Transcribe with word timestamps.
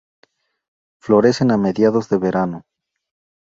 Florecen 0.99 1.51
a 1.51 1.57
mediados 1.57 2.09
de 2.09 2.17
verano. 2.17 2.63